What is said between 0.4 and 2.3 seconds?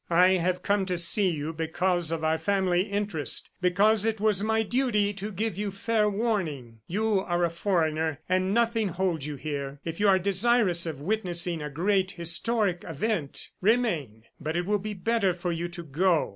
come to see you because of